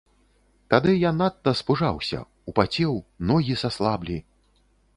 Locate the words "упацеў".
2.53-2.93